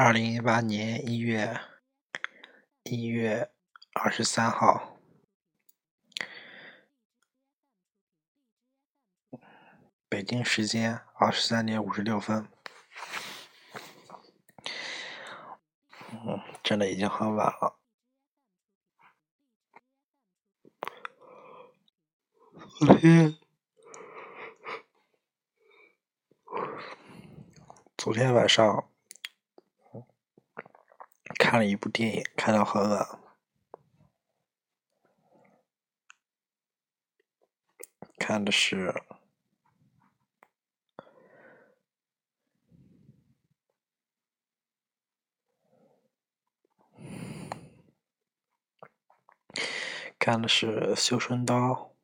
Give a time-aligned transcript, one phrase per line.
[0.00, 1.60] 二零一八年一月
[2.84, 3.50] 一月
[3.94, 4.96] 二十三号，
[10.08, 12.48] 北京时间二十三点五十六分。
[16.12, 17.80] 嗯，真的已经很晚了。
[22.78, 23.36] 昨天，
[27.96, 28.88] 昨天晚上。
[31.38, 33.20] 看了一部电影，看到很晚。
[38.18, 38.92] 看的是，
[50.18, 51.94] 看的是《绣春刀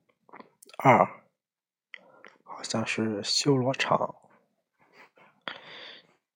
[0.79, 1.05] 二》，
[2.45, 4.15] 好像是修罗场，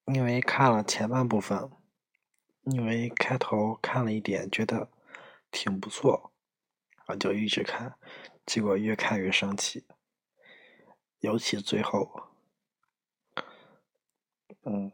[0.06, 1.70] 因为看了前半部分。
[2.70, 4.90] 因为开头看了一点，觉得
[5.50, 6.32] 挺不错，
[7.06, 7.98] 我就一直看，
[8.44, 9.86] 结果越看越生气，
[11.20, 12.28] 尤其最后，
[14.64, 14.92] 嗯，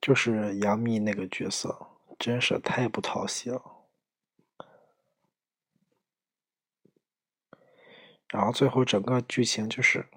[0.00, 3.62] 就是杨幂那个角色，真是太不讨喜了。
[8.28, 10.08] 然后最后整个剧情就是。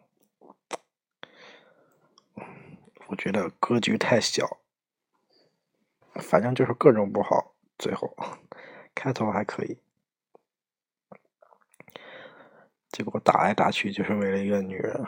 [3.10, 4.60] 我觉得格局太小，
[6.14, 7.56] 反正就是各种不好。
[7.78, 8.16] 最后
[8.94, 9.82] 开头还可以，
[12.90, 15.08] 结果打来打去就是为了一个女人，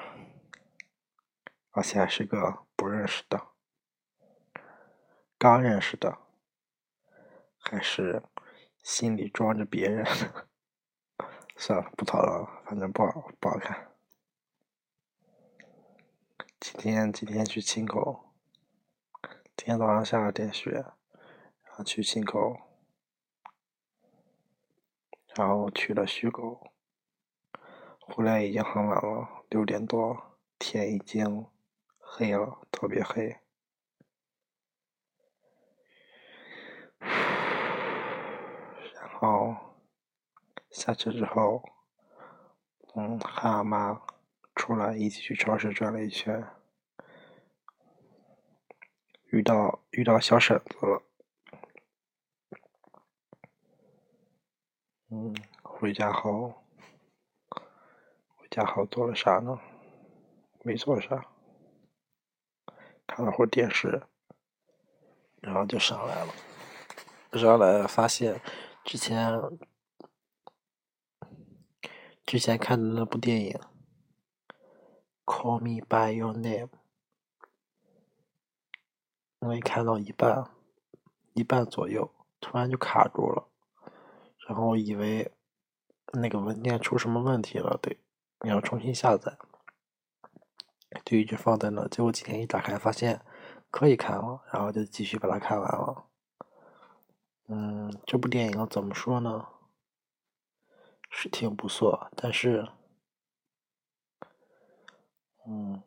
[1.71, 3.49] 而且还是个不认识的，
[5.37, 6.17] 刚认识的，
[7.59, 8.23] 还是
[8.81, 10.05] 心里装着别人。
[11.57, 13.90] 算了，不讨论了，反正不好，不好看。
[16.61, 18.29] 今天今天去青口，
[19.57, 20.69] 今天早上下了点雪，
[21.63, 22.55] 然后去青口，
[25.35, 26.61] 然后去了徐沟，
[27.99, 31.47] 回来已经很晚了，六点多，天已经
[31.97, 33.39] 黑了，特别黑。
[38.93, 39.55] 然后
[40.69, 41.63] 下车之后，
[42.93, 43.99] 嗯，和俺妈。
[44.61, 46.47] 出来一起去超市转了一圈，
[49.31, 51.01] 遇到遇到小婶子了。
[55.09, 56.63] 嗯，回家后，
[58.37, 59.59] 回家后做了啥呢？
[60.61, 61.25] 没做啥，
[63.07, 64.03] 看了会电视，
[65.41, 66.31] 然后就上来了。
[67.33, 68.39] 上来发现
[68.85, 69.41] 之前
[72.23, 73.59] 之前看的那部电影。
[75.31, 76.67] Call me by your name。
[79.39, 80.51] 因为看到一半，
[81.33, 82.11] 一半左右，
[82.41, 83.47] 突然就卡住了，
[84.45, 85.31] 然后以为
[86.11, 87.97] 那个文件出什么问题了，对，
[88.41, 89.37] 你要重新下载，
[91.05, 91.87] 就一直放在那。
[91.87, 93.21] 结果今天一打开，发现
[93.69, 96.07] 可以看了，然后就继续把它看完了。
[97.47, 99.47] 嗯，这部电影怎么说呢？
[101.09, 102.67] 是挺不错，但是。
[105.47, 105.81] 嗯，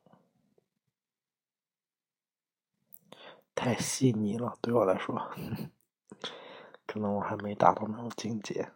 [3.55, 5.17] 太细腻了，对我来说，
[6.87, 8.71] 可能我还没达到那种境界。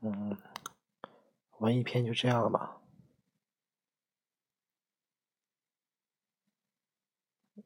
[0.00, 0.36] 嗯，
[1.58, 2.78] 文艺片就这样吧。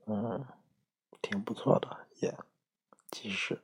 [0.06, 0.44] 嗯，
[1.22, 2.34] 挺不错的，也，
[3.12, 3.62] 其实。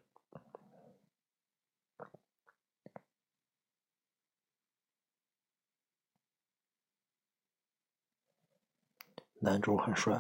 [9.40, 10.14] 男主很帅，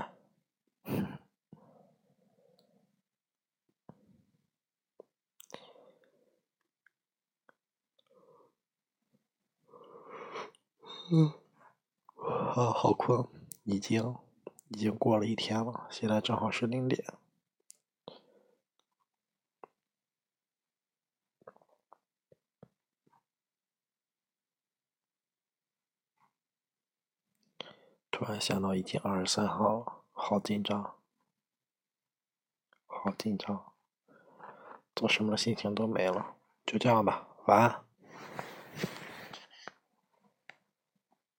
[12.14, 13.26] 啊，好困，
[13.64, 14.14] 已经
[14.68, 17.04] 已经过了一天了，现在正好是零点。
[28.18, 30.96] 突然想到已经二十三号了，好紧张，
[32.84, 33.72] 好紧张，
[34.96, 36.34] 做什么心情都没了，
[36.66, 37.87] 就这样吧，晚安。